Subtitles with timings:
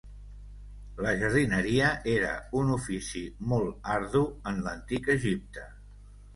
[1.05, 5.71] La jardineria era un ofici molt ardu en l'Antic Egipte.